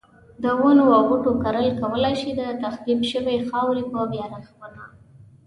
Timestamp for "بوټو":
1.09-1.31